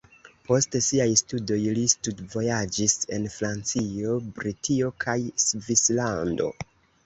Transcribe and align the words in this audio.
Post 0.45 0.77
siaj 0.85 1.05
studoj 1.21 1.57
li 1.79 1.83
studvojaĝis 1.93 2.97
en 3.19 3.29
Francio, 3.35 4.19
Britio 4.41 4.93
kaj 5.07 5.19
Svislando. 5.49 6.53